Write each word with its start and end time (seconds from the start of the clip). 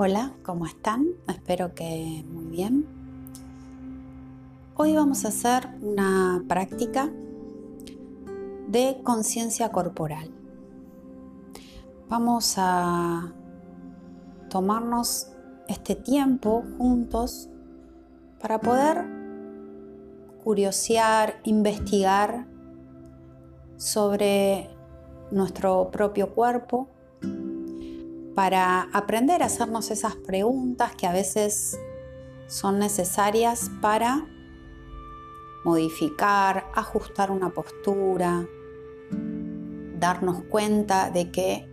Hola, 0.00 0.30
¿cómo 0.44 0.64
están? 0.64 1.08
Espero 1.26 1.74
que 1.74 2.24
muy 2.30 2.44
bien. 2.44 2.86
Hoy 4.76 4.94
vamos 4.94 5.24
a 5.24 5.28
hacer 5.28 5.68
una 5.82 6.44
práctica 6.46 7.10
de 8.68 9.00
conciencia 9.02 9.70
corporal. 9.70 10.30
Vamos 12.08 12.54
a 12.58 13.32
tomarnos 14.48 15.32
este 15.66 15.96
tiempo 15.96 16.62
juntos 16.78 17.48
para 18.40 18.60
poder 18.60 19.04
curiosear, 20.44 21.40
investigar 21.42 22.46
sobre 23.76 24.70
nuestro 25.32 25.90
propio 25.90 26.36
cuerpo 26.36 26.88
para 28.38 28.82
aprender 28.92 29.42
a 29.42 29.46
hacernos 29.46 29.90
esas 29.90 30.14
preguntas 30.14 30.94
que 30.94 31.08
a 31.08 31.12
veces 31.12 31.76
son 32.46 32.78
necesarias 32.78 33.68
para 33.82 34.28
modificar, 35.64 36.70
ajustar 36.72 37.32
una 37.32 37.50
postura, 37.50 38.46
darnos 39.98 40.44
cuenta 40.44 41.10
de 41.10 41.32
que 41.32 41.68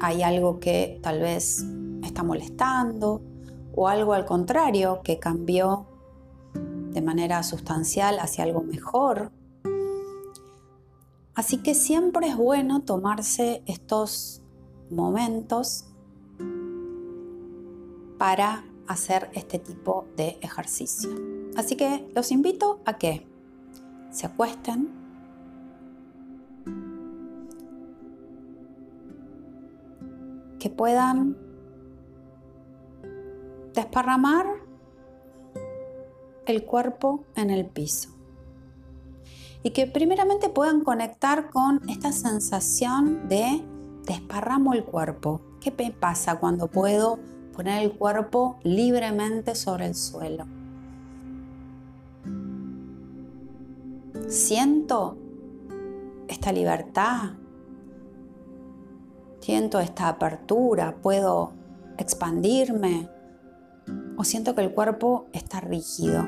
hay 0.00 0.24
algo 0.24 0.58
que 0.58 0.98
tal 1.04 1.20
vez 1.20 1.64
está 2.02 2.24
molestando 2.24 3.22
o 3.76 3.86
algo 3.86 4.14
al 4.14 4.26
contrario 4.26 5.02
que 5.04 5.20
cambió 5.20 5.86
de 6.90 7.00
manera 7.00 7.44
sustancial 7.44 8.18
hacia 8.18 8.42
algo 8.42 8.62
mejor. 8.64 9.30
Así 11.36 11.58
que 11.58 11.76
siempre 11.76 12.26
es 12.26 12.36
bueno 12.36 12.80
tomarse 12.82 13.62
estos 13.66 14.37
momentos 14.90 15.84
para 18.18 18.64
hacer 18.86 19.30
este 19.34 19.58
tipo 19.58 20.06
de 20.16 20.38
ejercicio. 20.40 21.10
Así 21.56 21.76
que 21.76 22.10
los 22.14 22.32
invito 22.32 22.80
a 22.84 22.98
que 22.98 23.26
se 24.10 24.26
acuesten, 24.26 24.88
que 30.58 30.70
puedan 30.70 31.36
desparramar 33.74 34.46
el 36.46 36.64
cuerpo 36.64 37.24
en 37.36 37.50
el 37.50 37.66
piso 37.66 38.10
y 39.62 39.70
que 39.70 39.86
primeramente 39.86 40.48
puedan 40.48 40.82
conectar 40.82 41.50
con 41.50 41.88
esta 41.88 42.10
sensación 42.10 43.28
de 43.28 43.62
desparramo 44.08 44.72
el 44.72 44.84
cuerpo. 44.84 45.42
¿Qué 45.60 45.70
me 45.70 45.92
pasa 45.92 46.40
cuando 46.40 46.66
puedo 46.66 47.18
poner 47.52 47.82
el 47.82 47.92
cuerpo 47.92 48.58
libremente 48.62 49.54
sobre 49.54 49.86
el 49.86 49.94
suelo? 49.94 50.46
Siento 54.28 55.16
esta 56.26 56.52
libertad, 56.52 57.32
siento 59.40 59.78
esta 59.78 60.08
apertura, 60.08 60.96
puedo 61.02 61.52
expandirme 61.98 63.08
o 64.16 64.24
siento 64.24 64.54
que 64.54 64.62
el 64.62 64.72
cuerpo 64.72 65.26
está 65.32 65.60
rígido. 65.60 66.24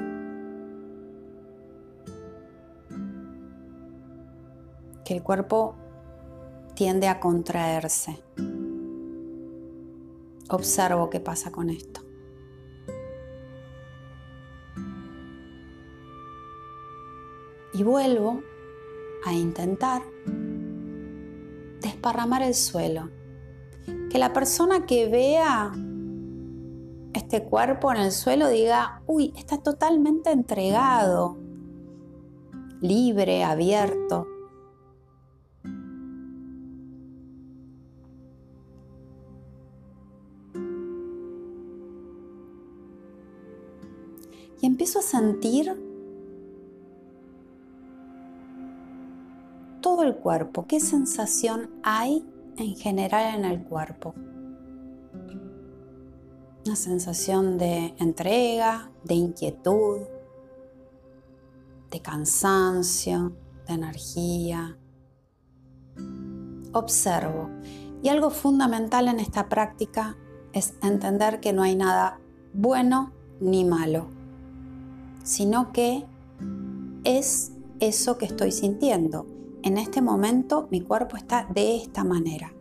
Que 5.05 5.17
el 5.17 5.23
cuerpo 5.23 5.75
tiende 6.81 7.09
a 7.09 7.21
contraerse. 7.21 8.23
Observo 10.49 11.11
qué 11.11 11.21
pasa 11.21 11.53
con 11.53 11.69
esto. 11.69 12.01
Y 17.75 17.83
vuelvo 17.83 18.41
a 19.27 19.35
intentar 19.35 20.01
desparramar 21.83 22.45
el 22.45 22.55
suelo. 22.55 23.11
Que 24.09 24.19
la 24.19 24.33
persona 24.33 24.87
que 24.87 25.07
vea 25.11 25.73
este 27.13 27.45
cuerpo 27.45 27.93
en 27.93 27.99
el 27.99 28.13
suelo 28.13 28.49
diga, 28.49 29.03
uy, 29.07 29.35
está 29.37 29.59
totalmente 29.59 30.31
entregado, 30.31 31.37
libre, 32.81 33.45
abierto. 33.45 34.27
Sentir 45.11 45.77
todo 49.81 50.05
el 50.05 50.15
cuerpo, 50.15 50.67
qué 50.69 50.79
sensación 50.79 51.71
hay 51.83 52.25
en 52.57 52.77
general 52.77 53.35
en 53.35 53.45
el 53.45 53.65
cuerpo. 53.65 54.15
Una 56.65 56.77
sensación 56.77 57.59
de 57.59 57.95
entrega, 57.99 58.93
de 59.03 59.15
inquietud, 59.15 60.01
de 61.91 62.01
cansancio, 62.01 63.33
de 63.67 63.75
energía. 63.75 64.79
Observo. 66.73 67.51
Y 68.03 68.11
algo 68.11 68.31
fundamental 68.31 69.09
en 69.09 69.19
esta 69.19 69.49
práctica 69.49 70.17
es 70.53 70.75
entender 70.83 71.41
que 71.41 71.53
no 71.53 71.63
hay 71.63 71.75
nada 71.75 72.21
bueno 72.53 73.13
ni 73.41 73.65
malo 73.65 74.20
sino 75.23 75.73
que 75.73 76.05
es 77.05 77.53
eso 77.81 78.19
que 78.19 78.27
estoy 78.27 78.53
sintiendo. 78.53 79.27
En 79.63 79.79
este 79.79 80.03
momento 80.03 80.69
mi 80.71 80.81
cuerpo 80.81 81.17
está 81.17 81.47
de 81.53 81.77
esta 81.77 82.05
manera. 82.05 82.53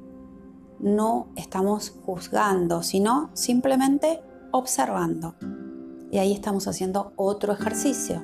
No 0.80 1.28
estamos 1.36 1.94
juzgando, 2.06 2.84
sino 2.84 3.30
simplemente 3.34 4.22
observando. 4.52 5.36
Y 6.12 6.18
ahí 6.18 6.34
estamos 6.34 6.68
haciendo 6.68 7.14
otro 7.16 7.54
ejercicio, 7.54 8.24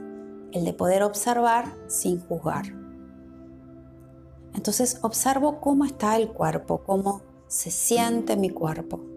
el 0.52 0.66
de 0.66 0.74
poder 0.74 1.04
observar 1.04 1.66
sin 1.88 2.20
juzgar. 2.20 2.66
Entonces 4.54 5.00
observo 5.02 5.60
cómo 5.60 5.86
está 5.86 6.16
el 6.16 6.30
cuerpo, 6.30 6.82
cómo 6.86 7.22
se 7.48 7.72
siente 7.72 8.38
mi 8.38 8.50
cuerpo. 8.50 9.15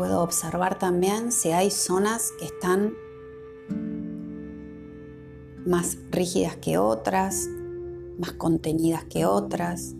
Puedo 0.00 0.22
observar 0.22 0.78
también 0.78 1.30
si 1.30 1.50
hay 1.50 1.70
zonas 1.70 2.32
que 2.38 2.46
están 2.46 2.94
más 5.66 5.98
rígidas 6.10 6.56
que 6.56 6.78
otras, 6.78 7.50
más 8.18 8.32
contenidas 8.32 9.04
que 9.04 9.26
otras. 9.26 9.94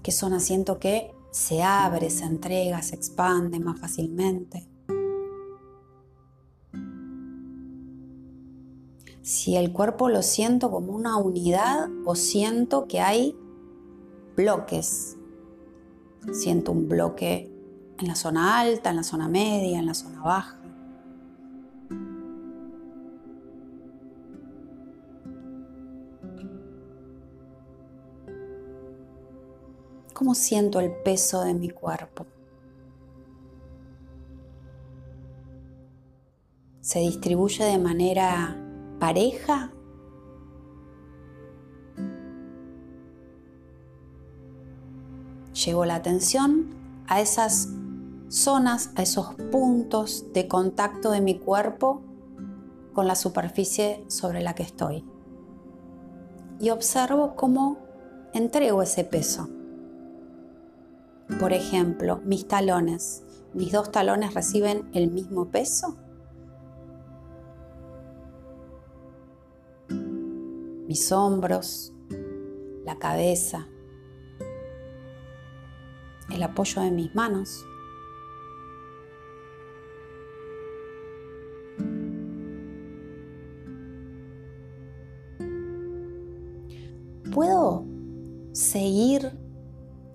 ¿Qué 0.00 0.12
zona 0.12 0.38
siento 0.38 0.78
que 0.78 1.10
se 1.32 1.64
abre, 1.64 2.08
se 2.10 2.22
entrega, 2.22 2.82
se 2.82 2.94
expande 2.94 3.58
más 3.58 3.80
fácilmente? 3.80 4.68
Si 9.22 9.56
el 9.56 9.72
cuerpo 9.72 10.08
lo 10.08 10.22
siento 10.22 10.70
como 10.70 10.92
una 10.92 11.16
unidad 11.16 11.88
o 12.04 12.14
siento 12.14 12.86
que 12.86 13.00
hay 13.00 13.36
bloques. 14.36 15.16
Siento 16.32 16.70
un 16.70 16.88
bloque 16.88 17.55
en 17.98 18.08
la 18.08 18.14
zona 18.14 18.58
alta, 18.60 18.90
en 18.90 18.96
la 18.96 19.02
zona 19.02 19.28
media, 19.28 19.78
en 19.78 19.86
la 19.86 19.94
zona 19.94 20.20
baja. 20.20 20.56
¿Cómo 30.12 30.34
siento 30.34 30.80
el 30.80 30.92
peso 31.04 31.44
de 31.44 31.52
mi 31.52 31.68
cuerpo? 31.68 32.26
¿Se 36.80 37.00
distribuye 37.00 37.64
de 37.64 37.78
manera 37.78 38.56
pareja? 38.98 39.70
Llevo 45.52 45.84
la 45.84 45.96
atención 45.96 46.66
a 47.08 47.20
esas 47.20 47.68
zonas, 48.28 48.90
a 48.96 49.02
esos 49.02 49.34
puntos 49.50 50.32
de 50.32 50.48
contacto 50.48 51.10
de 51.10 51.20
mi 51.20 51.38
cuerpo 51.38 52.02
con 52.92 53.06
la 53.06 53.14
superficie 53.14 54.04
sobre 54.08 54.42
la 54.42 54.54
que 54.54 54.62
estoy. 54.62 55.04
Y 56.58 56.70
observo 56.70 57.36
cómo 57.36 57.78
entrego 58.32 58.82
ese 58.82 59.04
peso. 59.04 59.48
Por 61.38 61.52
ejemplo, 61.52 62.20
mis 62.24 62.48
talones. 62.48 63.22
¿Mis 63.52 63.72
dos 63.72 63.90
talones 63.90 64.34
reciben 64.34 64.88
el 64.92 65.10
mismo 65.10 65.50
peso? 65.50 65.96
mis 70.86 71.10
hombros, 71.10 71.92
la 72.84 72.96
cabeza, 72.98 73.66
el 76.30 76.42
apoyo 76.42 76.82
de 76.82 76.90
mis 76.90 77.14
manos. 77.14 77.66
¿Puedo 87.36 87.84
seguir 88.52 89.38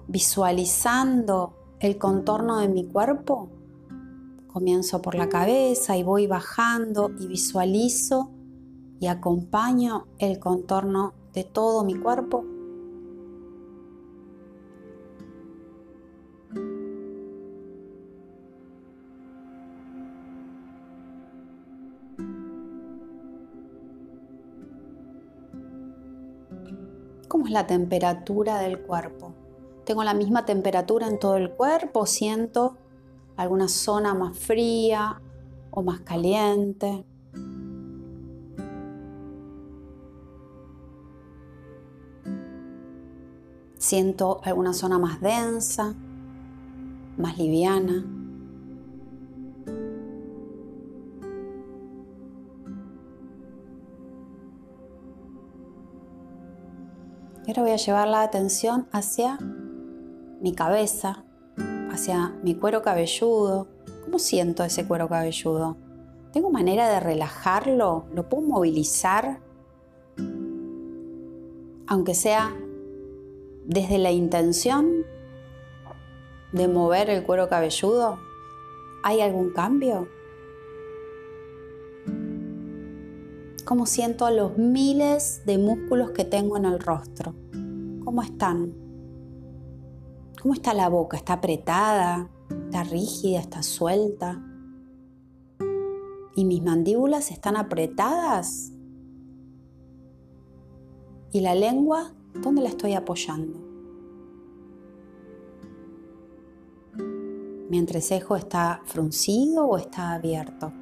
visualizando 0.07 1.53
el 1.79 2.00
contorno 2.00 2.57
de 2.57 2.68
mi 2.68 2.88
cuerpo? 2.88 3.47
Comienzo 4.47 5.03
por 5.03 5.13
la 5.13 5.29
cabeza 5.29 5.95
y 5.95 6.01
voy 6.01 6.25
bajando 6.25 7.12
y 7.19 7.27
visualizo 7.27 8.31
y 9.00 9.06
acompaño 9.06 10.07
el 10.18 10.39
contorno 10.39 11.13
de 11.31 11.44
todo 11.44 11.83
mi 11.83 11.94
cuerpo. 11.94 12.44
¿Cómo 27.41 27.47
es 27.47 27.53
la 27.53 27.65
temperatura 27.65 28.59
del 28.59 28.81
cuerpo? 28.81 29.33
¿Tengo 29.83 30.03
la 30.03 30.13
misma 30.13 30.45
temperatura 30.45 31.07
en 31.07 31.17
todo 31.17 31.38
el 31.38 31.49
cuerpo? 31.49 32.05
¿Siento 32.05 32.77
alguna 33.35 33.67
zona 33.67 34.13
más 34.13 34.38
fría 34.38 35.19
o 35.71 35.81
más 35.81 36.01
caliente? 36.01 37.03
Siento 43.79 44.39
alguna 44.43 44.73
zona 44.73 44.99
más 44.99 45.19
densa, 45.19 45.95
más 47.17 47.39
liviana. 47.39 48.20
Ahora 57.51 57.63
voy 57.63 57.71
a 57.71 57.75
llevar 57.75 58.07
la 58.07 58.21
atención 58.21 58.88
hacia 58.94 59.38
mi 60.39 60.53
cabeza, 60.56 61.25
hacia 61.92 62.30
mi 62.44 62.56
cuero 62.56 62.81
cabelludo. 62.81 63.68
¿Cómo 64.06 64.19
siento 64.19 64.63
ese 64.63 64.88
cuero 64.88 65.09
cabelludo? 65.09 65.75
¿Tengo 66.31 66.50
manera 66.50 66.88
de 66.88 67.01
relajarlo? 67.01 68.06
¿Lo 68.13 68.30
puedo 68.30 68.44
movilizar? 68.44 69.42
Aunque 71.88 72.15
sea 72.15 72.56
desde 73.65 73.98
la 73.98 74.12
intención 74.12 75.06
de 76.53 76.69
mover 76.69 77.09
el 77.09 77.24
cuero 77.25 77.50
cabelludo, 77.50 78.18
¿hay 79.03 79.19
algún 79.19 79.51
cambio? 79.51 80.07
Cómo 83.71 83.85
siento 83.85 84.29
los 84.31 84.57
miles 84.57 85.44
de 85.45 85.57
músculos 85.57 86.12
que 86.12 86.25
tengo 86.25 86.57
en 86.57 86.65
el 86.65 86.77
rostro. 86.77 87.33
¿Cómo 88.03 88.21
están? 88.21 88.73
¿Cómo 90.41 90.53
está 90.53 90.73
la 90.73 90.89
boca? 90.89 91.15
¿Está 91.15 91.35
apretada? 91.35 92.29
¿Está 92.50 92.83
rígida? 92.83 93.39
¿Está 93.39 93.63
suelta? 93.63 94.44
¿Y 96.35 96.44
mis 96.44 96.62
mandíbulas 96.62 97.31
están 97.31 97.56
apretadas? 97.56 98.73
¿Y 101.31 101.39
la 101.39 101.56
lengua? 101.56 102.12
¿Dónde 102.41 102.63
la 102.63 102.67
estoy 102.67 102.94
apoyando? 102.94 103.57
¿Mi 107.69 107.77
entrecejo 107.77 108.35
está 108.35 108.81
fruncido 108.83 109.65
o 109.65 109.77
está 109.77 110.12
abierto? 110.12 110.74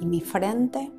Y 0.00 0.06
mi 0.06 0.20
frente. 0.20 0.90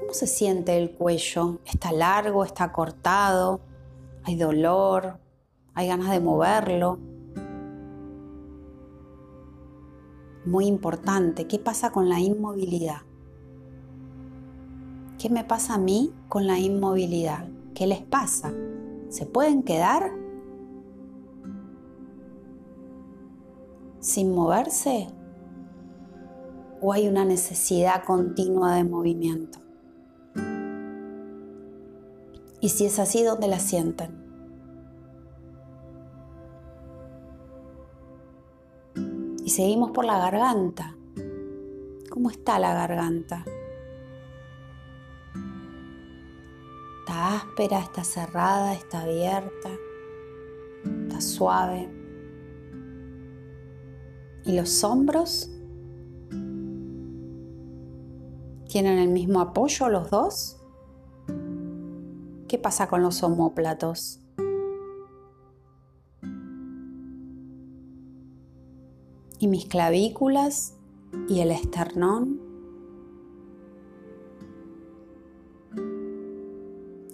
¿Cómo 0.00 0.14
se 0.14 0.26
siente 0.28 0.78
el 0.78 0.92
cuello? 0.92 1.58
¿Está 1.66 1.92
largo? 1.92 2.44
¿Está 2.44 2.72
cortado? 2.72 3.60
¿Hay 4.22 4.36
dolor? 4.36 5.18
¿Hay 5.74 5.88
ganas 5.88 6.10
de 6.10 6.20
moverlo? 6.20 6.98
Muy 10.46 10.66
importante, 10.66 11.48
¿qué 11.48 11.58
pasa 11.58 11.90
con 11.90 12.08
la 12.08 12.20
inmovilidad? 12.20 13.02
¿Qué 15.18 15.28
me 15.28 15.42
pasa 15.42 15.74
a 15.74 15.78
mí 15.78 16.14
con 16.28 16.46
la 16.46 16.60
inmovilidad? 16.60 17.48
¿Qué 17.74 17.88
les 17.88 18.00
pasa? 18.00 18.52
¿Se 19.08 19.26
pueden 19.26 19.64
quedar 19.64 20.12
sin 24.06 24.32
moverse? 24.32 25.08
¿O 26.80 26.92
hay 26.92 27.08
una 27.08 27.24
necesidad 27.24 28.04
continua 28.04 28.76
de 28.76 28.84
movimiento? 28.84 29.58
Y 32.60 32.68
si 32.68 32.86
es 32.86 33.00
así, 33.00 33.24
¿dónde 33.24 33.48
la 33.48 33.58
sienten? 33.58 34.24
Y 39.44 39.50
seguimos 39.50 39.90
por 39.90 40.04
la 40.04 40.18
garganta. 40.18 40.96
¿Cómo 42.08 42.30
está 42.30 42.60
la 42.60 42.74
garganta? 42.74 43.44
¿Está 47.00 47.36
áspera? 47.38 47.80
¿Está 47.80 48.04
cerrada? 48.04 48.72
¿Está 48.74 49.00
abierta? 49.00 49.70
¿Está 50.84 51.20
suave? 51.20 51.95
¿Y 54.46 54.52
los 54.52 54.84
hombros? 54.84 55.50
¿Tienen 58.68 58.98
el 58.98 59.08
mismo 59.08 59.40
apoyo 59.40 59.88
los 59.88 60.08
dos? 60.08 60.56
¿Qué 62.46 62.56
pasa 62.56 62.86
con 62.86 63.02
los 63.02 63.24
homóplatos? 63.24 64.20
¿Y 69.40 69.48
mis 69.48 69.66
clavículas 69.66 70.74
y 71.28 71.40
el 71.40 71.50
esternón? 71.50 72.40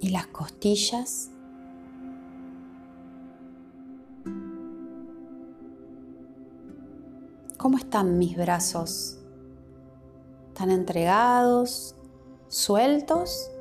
¿Y 0.01 0.11
las 0.11 0.27
costillas? 0.27 1.32
¿Cómo 7.63 7.79
están 7.79 8.19
mis 8.19 8.37
brazos? 8.37 9.21
¿Están 10.49 10.73
entregados? 10.73 11.95
¿Sueltos? 12.49 13.53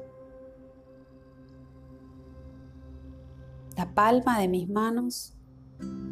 La 3.78 3.94
palma 3.94 4.40
de 4.40 4.48
mis 4.48 4.68
manos, 4.68 5.36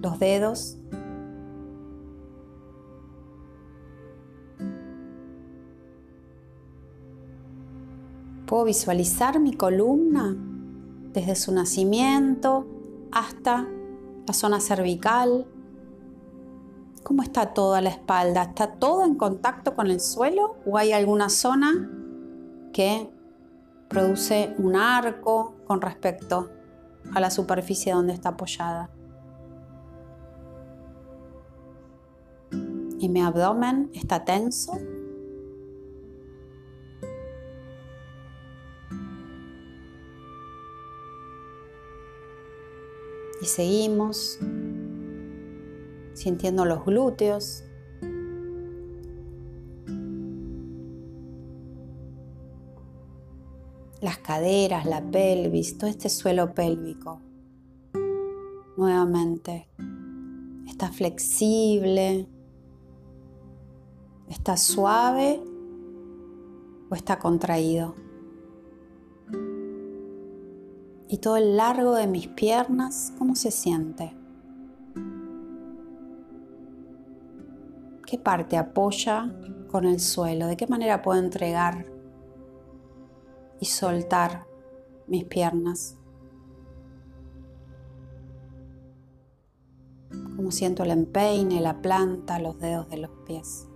los 0.04 0.20
dedos. 0.20 0.78
Puedo 8.46 8.66
visualizar 8.66 9.40
mi 9.40 9.56
columna 9.56 10.38
desde 11.12 11.34
su 11.34 11.52
nacimiento 11.52 12.68
hasta 13.12 13.68
la 14.28 14.34
zona 14.36 14.60
cervical, 14.60 15.48
¿Cómo 17.04 17.24
está 17.24 17.54
toda 17.54 17.82
la 17.82 17.90
espalda? 17.90 18.44
¿Está 18.44 18.74
todo 18.74 19.04
en 19.06 19.16
contacto 19.16 19.74
con 19.76 19.88
el 19.88 20.00
suelo 20.00 20.58
o 20.66 20.78
hay 20.78 20.92
alguna 20.92 21.30
zona 21.30 21.90
que 22.74 23.10
produce 23.88 24.54
un 24.58 24.76
arco 24.76 25.56
con 25.66 25.82
respecto 25.82 26.50
a 27.14 27.20
la 27.20 27.32
superficie 27.32 27.94
donde 27.94 28.14
está 28.14 28.30
apoyada? 28.30 28.90
¿Y 32.52 33.08
mi 33.08 33.22
abdomen 33.22 33.90
está 33.94 34.26
tenso? 34.26 34.74
Y 43.42 43.46
seguimos 43.46 44.38
sintiendo 46.20 46.66
los 46.66 46.84
glúteos. 46.84 47.64
Las 54.02 54.18
caderas, 54.18 54.86
la 54.86 55.02
pelvis, 55.02 55.78
todo 55.78 55.90
este 55.90 56.10
suelo 56.10 56.54
pélvico. 56.54 57.22
Nuevamente, 58.76 59.70
está 60.68 60.92
flexible, 60.92 62.28
está 64.30 64.58
suave 64.58 65.42
o 66.90 66.96
está 66.96 67.18
contraído. 67.20 67.96
Y 71.08 71.18
todo 71.20 71.38
el 71.38 71.56
largo 71.56 71.96
de 71.96 72.08
mis 72.08 72.28
piernas, 72.28 73.14
¿cómo 73.18 73.36
se 73.36 73.52
siente? 73.52 74.19
¿Qué 78.10 78.18
parte 78.18 78.58
apoya 78.58 79.32
con 79.70 79.86
el 79.86 80.00
suelo? 80.00 80.48
¿De 80.48 80.58
qué 80.58 80.66
manera 80.66 81.04
puedo 81.04 81.20
entregar 81.20 81.86
y 83.60 83.66
soltar 83.68 84.48
mis 85.06 85.26
piernas? 85.26 85.96
¿Cómo 90.10 90.50
siento 90.50 90.82
el 90.82 90.90
empeine, 90.90 91.62
la 91.62 91.84
planta, 91.84 92.40
los 92.40 92.58
dedos 92.58 92.90
de 92.90 92.98
los 92.98 93.12
pies? 93.28 93.68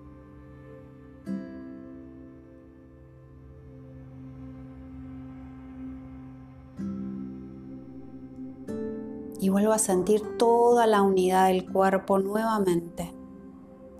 y 9.40 9.50
vuelvo 9.50 9.74
a 9.74 9.78
sentir 9.78 10.38
toda 10.38 10.88
la 10.88 11.02
unidad 11.02 11.48
del 11.48 11.70
cuerpo 11.70 12.18
nuevamente. 12.18 13.14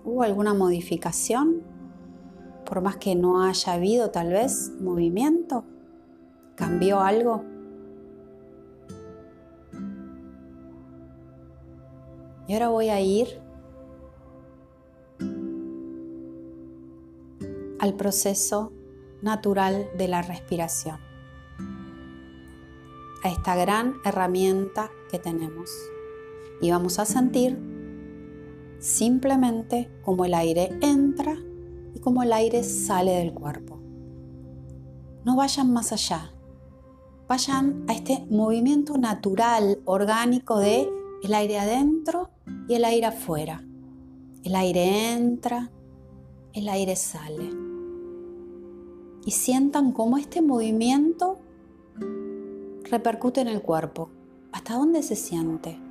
¿Hubo 0.04 0.22
alguna 0.22 0.52
modificación? 0.52 1.62
Por 2.66 2.82
más 2.82 2.96
que 2.98 3.14
no 3.14 3.42
haya 3.42 3.72
habido 3.72 4.10
tal 4.10 4.30
vez 4.30 4.70
movimiento. 4.80 5.64
¿Cambió 6.54 7.00
algo? 7.00 7.44
Y 12.46 12.52
ahora 12.52 12.68
voy 12.68 12.90
a 12.90 13.00
ir 13.00 13.40
al 17.78 17.94
proceso 17.94 18.72
natural 19.22 19.88
de 19.96 20.08
la 20.08 20.20
respiración 20.20 20.98
a 23.22 23.30
esta 23.30 23.56
gran 23.56 23.94
herramienta 24.04 24.90
que 25.10 25.18
tenemos. 25.18 25.70
Y 26.60 26.70
vamos 26.70 26.98
a 26.98 27.06
sentir 27.06 27.73
simplemente 28.84 29.90
como 30.04 30.26
el 30.26 30.34
aire 30.34 30.78
entra 30.82 31.38
y 31.94 32.00
como 32.00 32.22
el 32.22 32.34
aire 32.34 32.62
sale 32.62 33.12
del 33.12 33.32
cuerpo. 33.32 33.78
No 35.24 35.36
vayan 35.36 35.72
más 35.72 35.90
allá. 35.92 36.30
Vayan 37.26 37.86
a 37.88 37.94
este 37.94 38.26
movimiento 38.28 38.98
natural, 38.98 39.80
orgánico 39.86 40.58
de 40.58 40.86
el 41.22 41.32
aire 41.32 41.58
adentro 41.58 42.28
y 42.68 42.74
el 42.74 42.84
aire 42.84 43.06
afuera. 43.06 43.64
El 44.42 44.54
aire 44.54 45.14
entra, 45.14 45.70
el 46.52 46.68
aire 46.68 46.94
sale. 46.94 47.50
Y 49.24 49.30
sientan 49.30 49.92
cómo 49.92 50.18
este 50.18 50.42
movimiento 50.42 51.38
repercute 52.90 53.40
en 53.40 53.48
el 53.48 53.62
cuerpo. 53.62 54.10
¿Hasta 54.52 54.74
dónde 54.74 55.02
se 55.02 55.16
siente? 55.16 55.83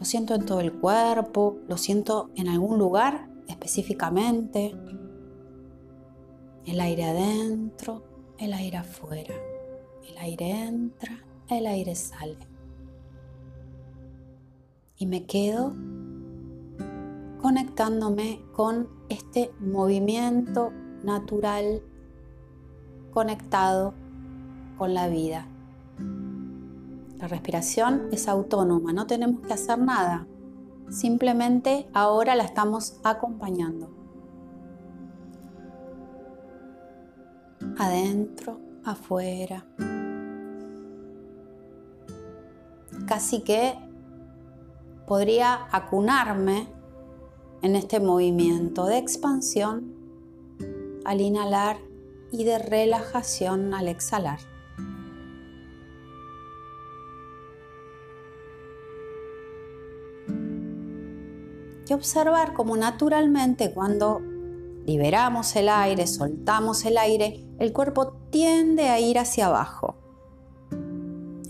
¿Lo 0.00 0.06
siento 0.06 0.34
en 0.34 0.46
todo 0.46 0.60
el 0.60 0.72
cuerpo? 0.72 1.58
¿Lo 1.68 1.76
siento 1.76 2.30
en 2.34 2.48
algún 2.48 2.78
lugar 2.78 3.28
específicamente? 3.48 4.74
El 6.64 6.80
aire 6.80 7.04
adentro, 7.04 8.02
el 8.38 8.54
aire 8.54 8.78
afuera. 8.78 9.34
El 10.08 10.16
aire 10.16 10.52
entra, 10.52 11.22
el 11.50 11.66
aire 11.66 11.94
sale. 11.94 12.38
Y 14.96 15.04
me 15.04 15.26
quedo 15.26 15.74
conectándome 17.42 18.40
con 18.52 18.88
este 19.10 19.52
movimiento 19.60 20.72
natural 21.04 21.82
conectado 23.10 23.92
con 24.78 24.94
la 24.94 25.08
vida. 25.08 25.46
La 27.20 27.28
respiración 27.28 28.08
es 28.12 28.28
autónoma, 28.28 28.94
no 28.94 29.06
tenemos 29.06 29.46
que 29.46 29.52
hacer 29.52 29.78
nada. 29.78 30.26
Simplemente 30.88 31.86
ahora 31.92 32.34
la 32.34 32.44
estamos 32.44 32.98
acompañando. 33.04 33.90
Adentro, 37.78 38.58
afuera. 38.84 39.66
Casi 43.06 43.42
que 43.42 43.74
podría 45.06 45.66
acunarme 45.72 46.68
en 47.60 47.76
este 47.76 48.00
movimiento 48.00 48.86
de 48.86 48.96
expansión 48.96 49.94
al 51.04 51.20
inhalar 51.20 51.76
y 52.32 52.44
de 52.44 52.58
relajación 52.58 53.74
al 53.74 53.88
exhalar. 53.88 54.38
Observar 61.94 62.52
cómo 62.52 62.76
naturalmente 62.76 63.72
cuando 63.72 64.20
liberamos 64.86 65.54
el 65.56 65.68
aire, 65.68 66.06
soltamos 66.06 66.84
el 66.84 66.98
aire, 66.98 67.44
el 67.58 67.72
cuerpo 67.72 68.12
tiende 68.30 68.88
a 68.88 68.98
ir 68.98 69.18
hacia 69.18 69.46
abajo. 69.46 69.96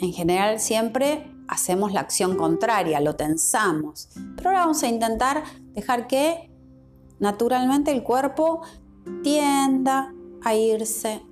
En 0.01 0.13
general 0.13 0.61
siempre 0.61 1.31
hacemos 1.49 1.93
la 1.93 2.01
acción 2.01 2.37
contraria, 2.37 3.01
lo 3.01 3.17
tensamos, 3.17 4.09
pero 4.37 4.51
ahora 4.51 4.61
vamos 4.61 4.83
a 4.83 4.89
intentar 4.89 5.43
dejar 5.73 6.07
que 6.07 6.51
naturalmente 7.19 7.91
el 7.91 8.03
cuerpo 8.03 8.63
tienda 9.23 10.13
a 10.43 10.55
irse 10.55 11.23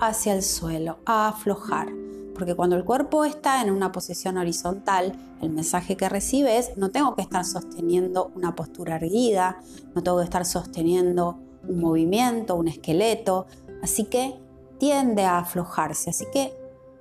hacia 0.00 0.34
el 0.34 0.42
suelo, 0.42 0.98
a 1.06 1.28
aflojar. 1.28 1.97
Porque 2.38 2.54
cuando 2.54 2.76
el 2.76 2.84
cuerpo 2.84 3.24
está 3.24 3.60
en 3.62 3.70
una 3.70 3.90
posición 3.90 4.38
horizontal, 4.38 5.12
el 5.42 5.50
mensaje 5.50 5.96
que 5.96 6.08
recibe 6.08 6.56
es, 6.56 6.76
no 6.76 6.90
tengo 6.90 7.16
que 7.16 7.22
estar 7.22 7.44
sosteniendo 7.44 8.30
una 8.36 8.54
postura 8.54 8.96
erguida, 8.96 9.58
no 9.94 10.02
tengo 10.04 10.18
que 10.18 10.24
estar 10.24 10.46
sosteniendo 10.46 11.36
un 11.66 11.80
movimiento, 11.80 12.54
un 12.54 12.68
esqueleto, 12.68 13.46
así 13.82 14.04
que 14.04 14.38
tiende 14.78 15.24
a 15.24 15.38
aflojarse, 15.38 16.10
así 16.10 16.26
que 16.32 16.54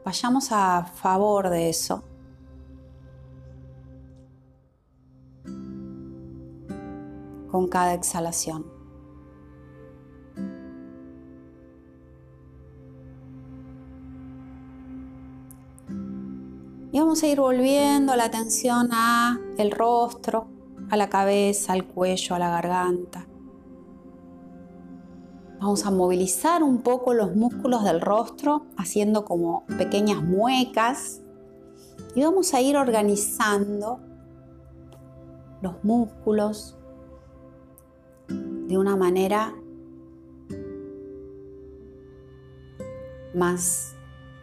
vayamos 0.04 0.52
a 0.52 0.86
favor 0.96 1.50
de 1.50 1.70
eso. 1.70 2.04
con 7.50 7.70
cada 7.70 7.94
exhalación. 7.94 8.77
Vamos 17.08 17.24
a 17.24 17.28
ir 17.28 17.40
volviendo 17.40 18.18
la 18.18 18.26
atención 18.26 18.90
a 18.92 19.40
el 19.58 19.72
rostro, 19.72 20.50
a 20.90 20.98
la 20.98 21.08
cabeza, 21.08 21.72
al 21.72 21.86
cuello, 21.86 22.36
a 22.36 22.40
la 22.40 22.50
garganta. 22.50 23.26
Vamos 25.62 25.86
a 25.86 25.92
movilizar 25.92 26.64
un 26.64 26.82
poco 26.82 27.14
los 27.14 27.34
músculos 27.34 27.86
del 27.86 28.02
rostro, 28.02 28.66
haciendo 28.76 29.24
como 29.24 29.66
pequeñas 29.78 30.22
muecas. 30.22 31.22
Y 32.14 32.24
vamos 32.24 32.54
a 32.54 32.60
ir 32.60 32.76
organizando 32.76 34.02
los 35.62 35.82
músculos 35.86 36.78
de 38.28 38.78
una 38.78 38.98
manera 38.98 39.56
más 43.34 43.96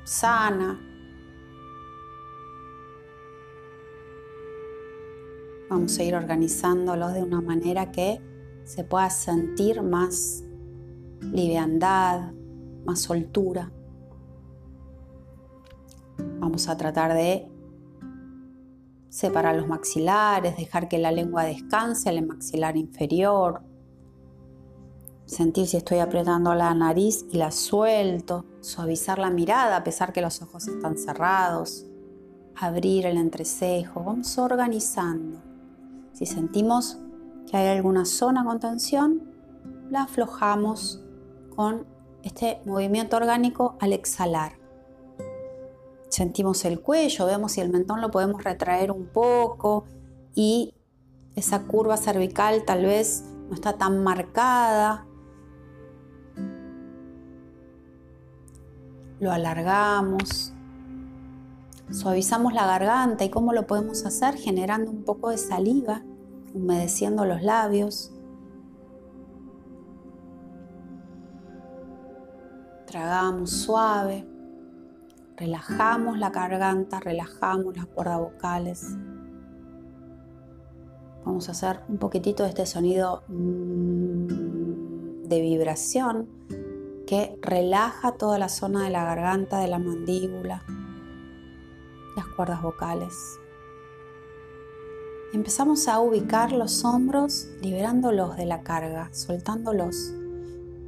sana, 0.04 0.80
Vamos 5.70 5.98
a 5.98 6.02
ir 6.02 6.14
organizándolos 6.14 7.14
de 7.14 7.22
una 7.22 7.40
manera 7.40 7.90
que 7.90 8.20
se 8.64 8.84
pueda 8.84 9.08
sentir 9.10 9.82
más 9.82 10.44
liviandad, 11.20 12.32
más 12.84 13.00
soltura. 13.00 13.72
Vamos 16.38 16.68
a 16.68 16.76
tratar 16.76 17.14
de 17.14 17.50
separar 19.08 19.56
los 19.56 19.66
maxilares, 19.66 20.56
dejar 20.56 20.88
que 20.88 20.98
la 20.98 21.12
lengua 21.12 21.44
descanse 21.44 22.10
en 22.10 22.18
el 22.18 22.26
maxilar 22.26 22.76
inferior. 22.76 23.62
Sentir 25.24 25.66
si 25.66 25.78
estoy 25.78 26.00
apretando 26.00 26.54
la 26.54 26.74
nariz 26.74 27.24
y 27.30 27.38
la 27.38 27.50
suelto. 27.50 28.44
Suavizar 28.60 29.18
la 29.18 29.30
mirada 29.30 29.76
a 29.76 29.84
pesar 29.84 30.12
que 30.12 30.20
los 30.20 30.42
ojos 30.42 30.68
están 30.68 30.98
cerrados. 30.98 31.86
Abrir 32.56 33.06
el 33.06 33.16
entrecejo. 33.16 34.04
Vamos 34.04 34.36
organizando. 34.36 35.53
Si 36.14 36.26
sentimos 36.26 36.98
que 37.50 37.56
hay 37.56 37.76
alguna 37.76 38.04
zona 38.04 38.44
con 38.44 38.60
tensión, 38.60 39.22
la 39.90 40.04
aflojamos 40.04 41.04
con 41.54 41.86
este 42.22 42.60
movimiento 42.64 43.16
orgánico 43.16 43.76
al 43.80 43.92
exhalar. 43.92 44.52
Sentimos 46.08 46.64
el 46.64 46.80
cuello, 46.80 47.26
vemos 47.26 47.52
si 47.52 47.60
el 47.60 47.68
mentón 47.68 48.00
lo 48.00 48.12
podemos 48.12 48.42
retraer 48.44 48.92
un 48.92 49.06
poco 49.06 49.84
y 50.34 50.72
esa 51.34 51.64
curva 51.64 51.96
cervical 51.96 52.64
tal 52.64 52.84
vez 52.84 53.24
no 53.48 53.54
está 53.54 53.76
tan 53.76 54.04
marcada. 54.04 55.06
Lo 59.18 59.32
alargamos, 59.32 60.53
suavizamos 61.90 62.52
la 62.52 62.66
garganta 62.66 63.24
y 63.24 63.30
cómo 63.30 63.52
lo 63.52 63.66
podemos 63.66 64.04
hacer 64.04 64.36
generando 64.36 64.90
un 64.90 65.04
poco 65.04 65.30
de 65.30 65.38
saliva, 65.38 66.02
humedeciendo 66.54 67.24
los 67.24 67.42
labios. 67.42 68.12
Tragamos 72.86 73.50
suave, 73.50 74.26
relajamos 75.36 76.18
la 76.18 76.30
garganta, 76.30 77.00
relajamos 77.00 77.76
las 77.76 77.86
cuerdas 77.86 78.20
vocales. 78.20 78.86
Vamos 81.24 81.48
a 81.48 81.52
hacer 81.52 81.80
un 81.88 81.98
poquitito 81.98 82.42
de 82.42 82.50
este 82.50 82.66
sonido 82.66 83.22
mm, 83.28 85.24
de 85.24 85.40
vibración 85.40 86.28
que 87.06 87.38
relaja 87.42 88.12
toda 88.12 88.38
la 88.38 88.48
zona 88.48 88.84
de 88.84 88.90
la 88.90 89.04
garganta, 89.04 89.58
de 89.58 89.68
la 89.68 89.78
mandíbula, 89.78 90.62
las 92.16 92.26
cuerdas 92.28 92.62
vocales. 92.62 93.38
Empezamos 95.32 95.88
a 95.88 95.98
ubicar 95.98 96.52
los 96.52 96.84
hombros 96.84 97.48
liberándolos 97.60 98.36
de 98.36 98.46
la 98.46 98.62
carga, 98.62 99.08
soltándolos. 99.12 100.12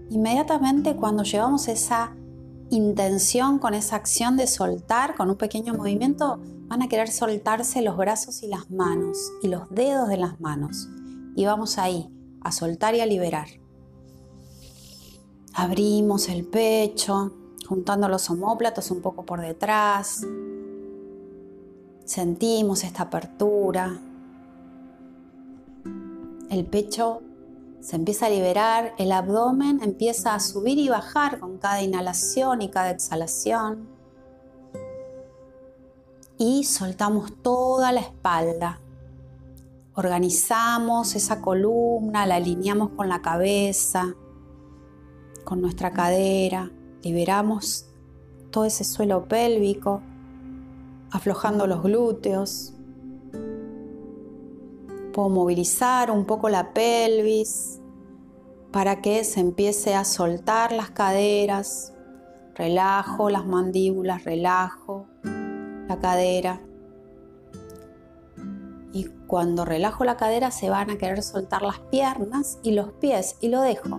Inmediatamente 0.08 0.94
cuando 0.94 1.24
llevamos 1.24 1.66
esa 1.66 2.14
intención 2.70 3.58
con 3.58 3.74
esa 3.74 3.96
acción 3.96 4.36
de 4.36 4.46
soltar, 4.46 5.16
con 5.16 5.30
un 5.30 5.36
pequeño 5.36 5.74
movimiento, 5.74 6.38
van 6.68 6.82
a 6.82 6.88
querer 6.88 7.10
soltarse 7.10 7.82
los 7.82 7.96
brazos 7.96 8.42
y 8.42 8.48
las 8.48 8.70
manos 8.70 9.18
y 9.42 9.48
los 9.48 9.68
dedos 9.70 10.08
de 10.08 10.16
las 10.16 10.40
manos. 10.40 10.88
Y 11.34 11.44
vamos 11.44 11.78
ahí, 11.78 12.08
a 12.40 12.52
soltar 12.52 12.94
y 12.94 13.00
a 13.00 13.06
liberar. 13.06 13.48
Abrimos 15.54 16.28
el 16.28 16.46
pecho, 16.46 17.32
juntando 17.66 18.08
los 18.08 18.30
omóplatos 18.30 18.90
un 18.90 19.00
poco 19.00 19.24
por 19.24 19.40
detrás. 19.40 20.20
Sentimos 22.06 22.84
esta 22.84 23.02
apertura. 23.02 23.98
El 26.48 26.64
pecho 26.64 27.20
se 27.80 27.96
empieza 27.96 28.26
a 28.26 28.30
liberar, 28.30 28.94
el 28.96 29.10
abdomen 29.10 29.82
empieza 29.82 30.32
a 30.32 30.38
subir 30.38 30.78
y 30.78 30.88
bajar 30.88 31.40
con 31.40 31.58
cada 31.58 31.82
inhalación 31.82 32.62
y 32.62 32.68
cada 32.68 32.90
exhalación. 32.90 33.88
Y 36.38 36.62
soltamos 36.62 37.42
toda 37.42 37.90
la 37.90 38.02
espalda. 38.02 38.80
Organizamos 39.94 41.16
esa 41.16 41.40
columna, 41.42 42.24
la 42.24 42.36
alineamos 42.36 42.90
con 42.90 43.08
la 43.08 43.20
cabeza, 43.20 44.14
con 45.42 45.60
nuestra 45.60 45.90
cadera. 45.92 46.70
Liberamos 47.02 47.86
todo 48.52 48.64
ese 48.64 48.84
suelo 48.84 49.26
pélvico, 49.26 50.02
aflojando 51.10 51.66
los 51.66 51.82
glúteos, 51.82 52.76
Puedo 55.16 55.30
movilizar 55.30 56.10
un 56.10 56.26
poco 56.26 56.50
la 56.50 56.74
pelvis 56.74 57.80
para 58.70 59.00
que 59.00 59.24
se 59.24 59.40
empiece 59.40 59.94
a 59.94 60.04
soltar 60.04 60.72
las 60.72 60.90
caderas. 60.90 61.94
Relajo 62.54 63.30
las 63.30 63.46
mandíbulas, 63.46 64.24
relajo 64.24 65.08
la 65.88 65.98
cadera. 66.00 66.60
Y 68.92 69.04
cuando 69.26 69.64
relajo 69.64 70.04
la 70.04 70.18
cadera 70.18 70.50
se 70.50 70.68
van 70.68 70.90
a 70.90 70.98
querer 70.98 71.22
soltar 71.22 71.62
las 71.62 71.78
piernas 71.78 72.58
y 72.62 72.72
los 72.72 72.92
pies 72.92 73.38
y 73.40 73.48
lo 73.48 73.62
dejo. 73.62 73.98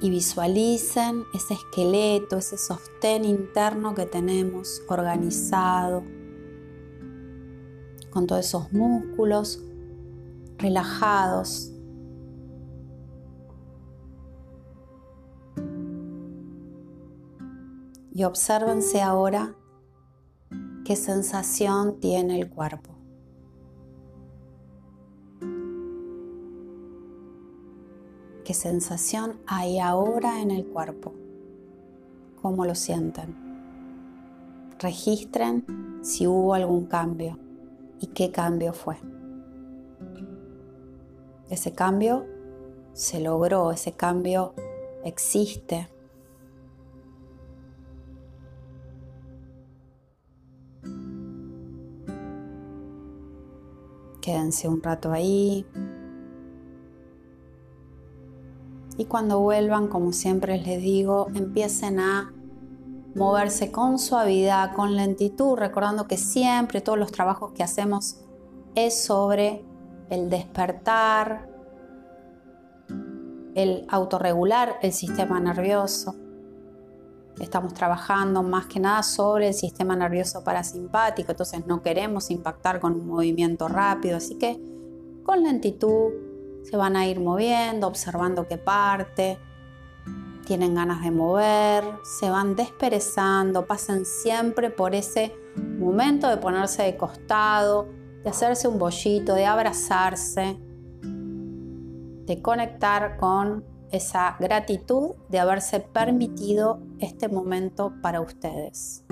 Y 0.00 0.10
visualicen 0.10 1.24
ese 1.32 1.54
esqueleto, 1.54 2.36
ese 2.36 2.58
sostén 2.58 3.24
interno 3.24 3.94
que 3.94 4.06
tenemos 4.06 4.82
organizado, 4.88 6.02
con 8.10 8.26
todos 8.26 8.46
esos 8.46 8.72
músculos 8.72 9.62
relajados. 10.58 11.72
Y 18.12 18.24
obsérvense 18.24 19.02
ahora 19.02 19.54
qué 20.86 20.96
sensación 20.96 22.00
tiene 22.00 22.40
el 22.40 22.48
cuerpo. 22.48 22.95
Qué 28.46 28.54
sensación 28.54 29.40
hay 29.48 29.80
ahora 29.80 30.40
en 30.40 30.52
el 30.52 30.64
cuerpo, 30.66 31.12
cómo 32.40 32.64
lo 32.64 32.76
sienten. 32.76 33.34
Registren 34.78 35.64
si 36.02 36.28
hubo 36.28 36.54
algún 36.54 36.86
cambio 36.86 37.40
y 37.98 38.06
qué 38.06 38.30
cambio 38.30 38.72
fue. 38.72 38.98
Ese 41.50 41.72
cambio 41.72 42.24
se 42.92 43.18
logró, 43.18 43.72
ese 43.72 43.92
cambio 43.92 44.54
existe. 45.02 45.88
Quédense 54.20 54.68
un 54.68 54.80
rato 54.80 55.10
ahí, 55.10 55.66
y 58.98 59.04
cuando 59.04 59.40
vuelvan, 59.40 59.88
como 59.88 60.12
siempre 60.12 60.58
les 60.58 60.80
digo, 60.80 61.28
empiecen 61.34 62.00
a 62.00 62.32
moverse 63.14 63.72
con 63.72 63.98
suavidad, 63.98 64.74
con 64.74 64.96
lentitud, 64.96 65.56
recordando 65.56 66.06
que 66.06 66.16
siempre 66.16 66.80
todos 66.80 66.98
los 66.98 67.12
trabajos 67.12 67.52
que 67.52 67.62
hacemos 67.62 68.20
es 68.74 69.04
sobre 69.04 69.64
el 70.10 70.30
despertar, 70.30 71.48
el 73.54 73.86
autorregular 73.88 74.76
el 74.82 74.92
sistema 74.92 75.40
nervioso. 75.40 76.14
Estamos 77.40 77.74
trabajando 77.74 78.42
más 78.42 78.66
que 78.66 78.80
nada 78.80 79.02
sobre 79.02 79.48
el 79.48 79.54
sistema 79.54 79.96
nervioso 79.96 80.42
parasimpático, 80.42 81.32
entonces 81.32 81.66
no 81.66 81.82
queremos 81.82 82.30
impactar 82.30 82.80
con 82.80 82.94
un 82.94 83.06
movimiento 83.06 83.68
rápido, 83.68 84.16
así 84.16 84.36
que 84.36 84.58
con 85.22 85.42
lentitud, 85.42 86.12
se 86.68 86.76
van 86.76 86.96
a 86.96 87.06
ir 87.06 87.20
moviendo, 87.20 87.86
observando 87.86 88.48
qué 88.48 88.58
parte, 88.58 89.38
tienen 90.46 90.74
ganas 90.74 91.02
de 91.02 91.10
mover, 91.10 91.84
se 92.18 92.28
van 92.28 92.56
desperezando, 92.56 93.66
pasen 93.66 94.04
siempre 94.04 94.70
por 94.70 94.94
ese 94.94 95.32
momento 95.56 96.28
de 96.28 96.38
ponerse 96.38 96.82
de 96.82 96.96
costado, 96.96 97.88
de 98.22 98.30
hacerse 98.30 98.66
un 98.66 98.78
bollito, 98.78 99.34
de 99.34 99.46
abrazarse, 99.46 100.56
de 101.02 102.42
conectar 102.42 103.16
con 103.16 103.64
esa 103.92 104.36
gratitud 104.40 105.14
de 105.28 105.38
haberse 105.38 105.80
permitido 105.80 106.80
este 106.98 107.28
momento 107.28 107.92
para 108.02 108.20
ustedes. 108.20 109.04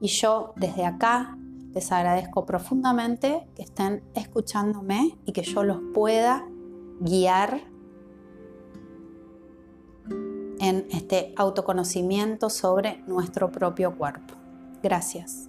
Y 0.00 0.08
yo 0.08 0.52
desde 0.56 0.84
acá 0.84 1.38
les 1.72 1.92
agradezco 1.92 2.44
profundamente 2.46 3.48
que 3.54 3.62
estén 3.62 4.02
escuchándome 4.14 5.18
y 5.24 5.32
que 5.32 5.42
yo 5.42 5.62
los 5.64 5.78
pueda 5.94 6.46
guiar 7.00 7.60
en 10.60 10.86
este 10.90 11.32
autoconocimiento 11.36 12.50
sobre 12.50 13.02
nuestro 13.06 13.50
propio 13.50 13.96
cuerpo. 13.96 14.34
Gracias. 14.82 15.47